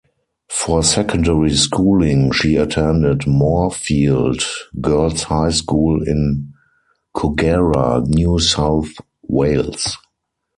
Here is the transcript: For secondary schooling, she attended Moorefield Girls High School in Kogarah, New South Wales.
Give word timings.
For 0.49 0.81
secondary 0.83 1.53
schooling, 1.53 2.31
she 2.31 2.55
attended 2.55 3.27
Moorefield 3.27 4.41
Girls 4.81 5.21
High 5.21 5.51
School 5.51 6.01
in 6.01 6.51
Kogarah, 7.15 8.03
New 8.07 8.39
South 8.39 8.95
Wales. 9.21 9.95